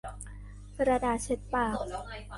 [0.75, 1.75] กระดาษเช็ดปาก